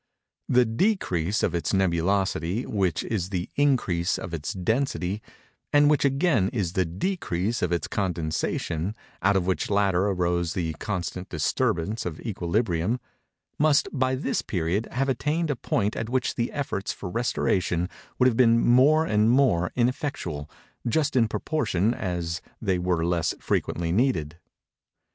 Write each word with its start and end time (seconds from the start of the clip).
The 0.49 0.65
_de_crease 0.65 1.43
of 1.43 1.53
its 1.53 1.73
nebulosity, 1.75 2.65
which 2.65 3.03
is 3.03 3.29
the 3.29 3.51
_in_crease 3.55 4.17
of 4.17 4.33
its 4.33 4.51
density, 4.51 5.21
and 5.71 5.91
which 5.91 6.03
again 6.03 6.49
is 6.49 6.73
the 6.73 6.87
_de_crease 6.87 7.61
of 7.61 7.71
its 7.71 7.87
condensation, 7.87 8.95
out 9.21 9.35
of 9.35 9.45
which 9.45 9.69
latter 9.69 10.07
arose 10.07 10.53
the 10.55 10.73
constant 10.79 11.29
disturbance 11.29 12.03
of 12.07 12.19
equilibrium—must, 12.21 13.87
by 13.93 14.15
this 14.15 14.41
period, 14.41 14.87
have 14.91 15.07
attained 15.07 15.51
a 15.51 15.55
point 15.55 15.95
at 15.95 16.09
which 16.09 16.33
the 16.33 16.51
efforts 16.51 16.91
for 16.91 17.07
restoration 17.07 17.87
would 18.17 18.25
have 18.25 18.35
been 18.37 18.59
more 18.59 19.05
and 19.05 19.29
more 19.29 19.71
ineffectual 19.75 20.49
just 20.87 21.15
in 21.15 21.27
proportion 21.27 21.93
as 21.93 22.41
they 22.59 22.79
were 22.79 23.05
less 23.05 23.35
frequently 23.39 23.91
needed. 23.91 24.39